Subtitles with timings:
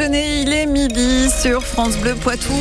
[0.00, 2.52] Il est midi sur France Bleu Poitou.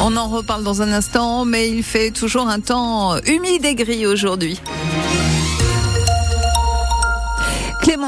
[0.00, 4.06] On en reparle dans un instant, mais il fait toujours un temps humide et gris
[4.06, 4.60] aujourd'hui.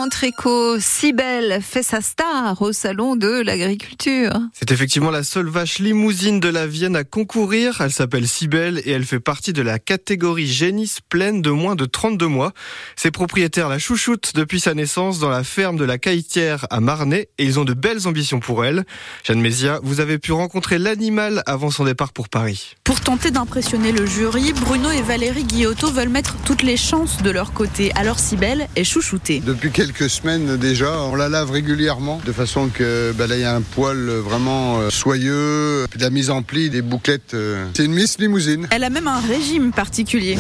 [0.01, 1.13] Clément Tricot, si
[1.61, 4.33] fait sa star au salon de l'agriculture.
[4.55, 7.83] C'est effectivement la seule vache limousine de la Vienne à concourir.
[7.83, 11.85] Elle s'appelle Cybelle et elle fait partie de la catégorie génisse pleine de moins de
[11.85, 12.55] 32 mois.
[12.97, 17.29] Ses propriétaires la chouchoutent depuis sa naissance dans la ferme de la Caïtière à Marnay
[17.37, 18.85] et ils ont de belles ambitions pour elle.
[19.25, 22.75] Jeanne Mézia, vous avez pu rencontrer l'animal avant son départ pour Paris.
[22.91, 27.31] Pour tenter d'impressionner le jury, Bruno et Valérie Guillotot veulent mettre toutes les chances de
[27.31, 27.93] leur côté.
[27.95, 29.41] Alors Cybelle est chouchoutée.
[29.47, 33.45] Depuis quelques semaines déjà, on la lave régulièrement de façon que bah, là il y
[33.45, 37.35] a un poil vraiment euh, soyeux, puis de la mise en pli, des bouclettes.
[37.35, 37.65] euh.
[37.75, 38.67] C'est une Miss Limousine.
[38.73, 40.37] Elle a même un régime particulier.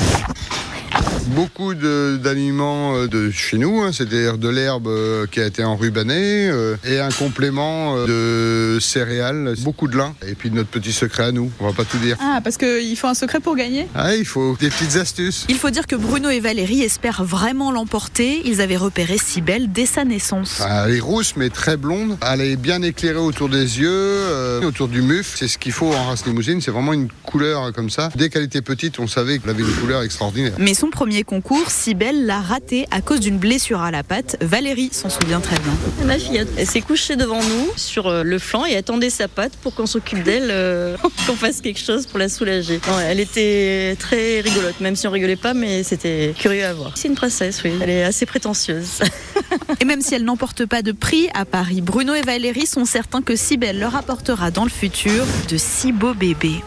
[1.29, 6.49] Beaucoup d'aliments euh, de chez nous, hein, c'est-à-dire de l'herbe euh, qui a été enrubanée
[6.49, 11.25] euh, et un complément euh, de céréales, beaucoup de lin et puis notre petit secret
[11.25, 11.51] à nous.
[11.61, 12.17] On va pas tout dire.
[12.21, 13.87] Ah, parce qu'il faut un secret pour gagner?
[13.95, 15.47] Ah, il faut des petites astuces.
[15.49, 18.43] Il faut dire que Bruno et Valérie espèrent vraiment l'emporter.
[18.45, 20.61] Ils avaient repéré Cybelle dès sa naissance.
[20.65, 22.17] Ah, Elle est rousse mais très blonde.
[22.29, 25.37] Elle est bien éclairée autour des yeux, euh, autour du mufle.
[25.39, 26.61] C'est ce qu'il faut en race limousine.
[26.61, 28.11] C'est vraiment une couleur comme ça.
[28.17, 30.53] Dès qu'elle était petite, on savait qu'elle avait une couleur extraordinaire.
[30.59, 34.37] Mais son premier concours, Cybelle l'a raté à cause d'une blessure à la patte.
[34.41, 35.73] Valérie s'en souvient très bien.
[36.07, 39.53] Ma fille, elle s'est couchée devant nous sur euh, le flanc et attendait sa patte
[39.63, 42.81] pour qu'on s'occupe d'elle, euh, qu'on fasse quelque chose pour la soulager.
[42.89, 46.93] Non, elle était très rigolote, même si on rigolait pas, mais c'était curieux à voir.
[46.97, 47.73] C'est une princesse, oui.
[47.81, 49.01] Elle est assez prétentieuse.
[49.81, 53.23] Et même si elle n'emporte pas de prix à Paris, Bruno et Valérie sont certains
[53.23, 56.61] que Cybelle leur apportera dans le futur de si beaux bébés.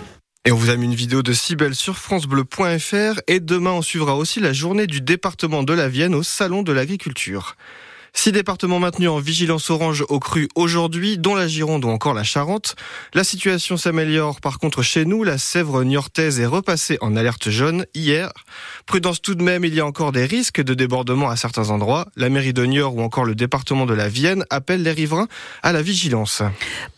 [0.46, 4.18] Et on vous a mis une vidéo de Cybelle sur francebleu.fr et demain on suivra
[4.18, 7.56] aussi la journée du département de la Vienne au salon de l'agriculture.
[8.12, 12.26] Six départements maintenus en vigilance orange au cru aujourd'hui, dont la Gironde ou encore la
[12.26, 12.76] Charente.
[13.14, 15.24] La situation s'améliore par contre chez nous.
[15.24, 18.34] La Sèvre niortaise est repassée en alerte jaune hier.
[18.86, 22.08] Prudence tout de même, il y a encore des risques de débordement à certains endroits.
[22.18, 25.30] La mairie de Niort ou encore le département de la Vienne appellent les riverains
[25.64, 26.44] à la vigilance.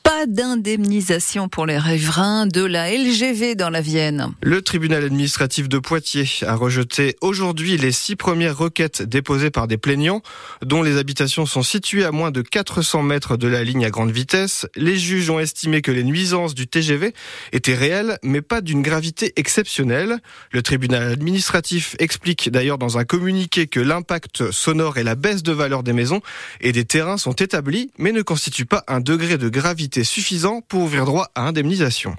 [0.05, 4.33] Pas d'indemnisation pour les riverains de la LGV dans la Vienne.
[4.43, 9.77] Le tribunal administratif de Poitiers a rejeté aujourd'hui les six premières requêtes déposées par des
[9.77, 10.21] plaignants,
[10.61, 14.11] dont les habitations sont situées à moins de 400 mètres de la ligne à grande
[14.11, 14.67] vitesse.
[14.75, 17.15] Les juges ont estimé que les nuisances du TGV
[17.51, 20.19] étaient réelles, mais pas d'une gravité exceptionnelle.
[20.51, 25.51] Le tribunal administratif explique d'ailleurs dans un communiqué que l'impact sonore et la baisse de
[25.51, 26.21] valeur des maisons
[26.61, 30.81] et des terrains sont établis, mais ne constituent pas un degré de gravité suffisant pour
[30.83, 32.15] ouvrir droit à indemnisation.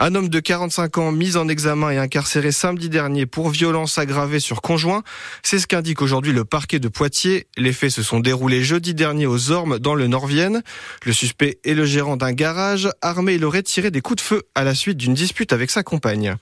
[0.00, 4.38] Un homme de 45 ans mis en examen et incarcéré samedi dernier pour violence aggravée
[4.38, 5.02] sur conjoint.
[5.42, 7.48] C'est ce qu'indique aujourd'hui le parquet de Poitiers.
[7.56, 10.62] Les faits se sont déroulés jeudi dernier aux Ormes dans le Nord-Vienne.
[11.04, 12.88] Le suspect est le gérant d'un garage.
[13.02, 15.82] Armé, il aurait tiré des coups de feu à la suite d'une dispute avec sa
[15.82, 16.36] compagne.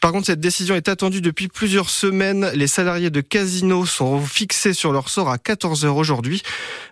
[0.00, 2.50] Par contre, cette décision est attendue depuis plusieurs semaines.
[2.54, 6.42] Les salariés de Casino sont fixés sur leur sort à 14 heures aujourd'hui.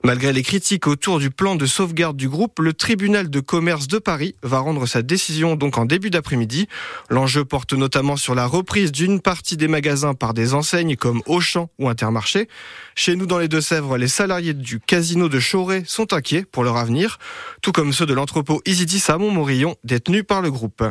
[0.02, 3.98] Malgré les critiques autour du plan de sauvegarde du groupe, le tribunal de commerce de
[3.98, 6.66] Paris va rendre sa décision donc en début d'après-midi.
[7.08, 11.70] L'enjeu porte notamment sur la reprise d'une partie des magasins par des enseignes comme Auchan
[11.78, 12.48] ou Intermarché.
[12.96, 16.78] Chez nous, dans les Deux-Sèvres, les salariés du casino de Chauray sont inquiets pour leur
[16.78, 17.18] avenir,
[17.62, 20.82] tout comme ceux de l'entrepôt Isidis à Montmorillon, détenu par le groupe.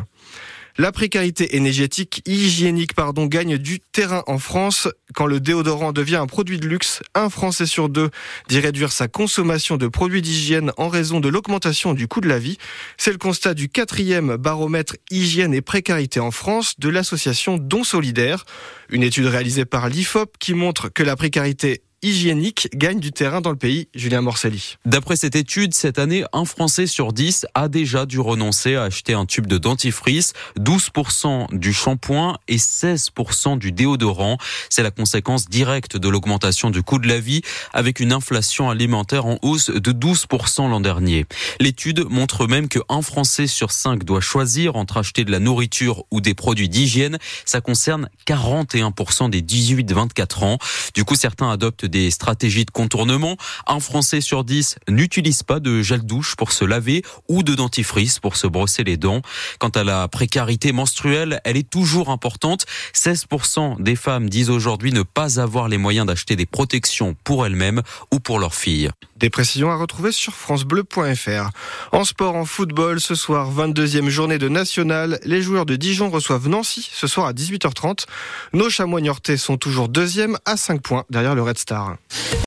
[0.80, 4.88] La précarité énergétique, hygiénique, pardon, gagne du terrain en France.
[5.14, 8.10] Quand le déodorant devient un produit de luxe, un Français sur deux
[8.48, 12.40] dit réduire sa consommation de produits d'hygiène en raison de l'augmentation du coût de la
[12.40, 12.58] vie.
[12.98, 18.44] C'est le constat du quatrième baromètre hygiène et précarité en France de l'association Don Solidaire.
[18.90, 23.50] Une étude réalisée par l'IFOP qui montre que la précarité hygiénique gagne du terrain dans
[23.50, 23.88] le pays.
[23.96, 24.76] Julien Morcelli.
[24.86, 29.14] D'après cette étude, cette année, un Français sur 10 a déjà dû renoncer à acheter
[29.14, 34.38] un tube de dentifrice, 12% du shampoing et 16% du déodorant.
[34.70, 37.42] C'est la conséquence directe de l'augmentation du coût de la vie
[37.74, 41.26] avec une inflation alimentaire en hausse de 12% l'an dernier.
[41.60, 46.22] L'étude montre même qu'un Français sur 5 doit choisir entre acheter de la nourriture ou
[46.22, 47.18] des produits d'hygiène.
[47.46, 50.58] Ça concerne 41% des 18-24 ans.
[50.94, 53.38] Du coup, certains adoptent des stratégies de contournement.
[53.68, 58.20] Un Français sur 10 n'utilise pas de gel douche pour se laver ou de dentifrice
[58.20, 59.22] pour se brosser les dents.
[59.60, 62.66] Quant à la précarité menstruelle, elle est toujours importante.
[62.96, 67.84] 16% des femmes disent aujourd'hui ne pas avoir les moyens d'acheter des protections pour elles-mêmes
[68.12, 68.90] ou pour leurs filles.
[69.24, 71.50] Des précisions à retrouver sur francebleu.fr.
[71.94, 76.50] En sport, en football, ce soir, 22e journée de national, les joueurs de Dijon reçoivent
[76.50, 78.04] Nancy ce soir à 18h30.
[78.52, 79.00] Nos chamois
[79.38, 81.96] sont toujours deuxième à 5 points derrière le Red Star.